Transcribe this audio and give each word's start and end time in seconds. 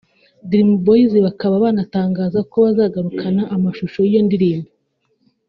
Dream 0.49 0.69
Boyz 0.85 1.11
bakaba 1.25 1.55
banatangaza 1.65 2.39
ko 2.51 2.55
bazagarukana 2.65 3.41
amashusho 3.55 3.99
y’iyo 4.07 4.21
ndirimbo 4.27 4.69